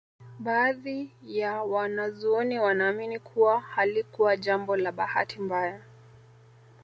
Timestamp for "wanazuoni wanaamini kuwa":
1.63-3.59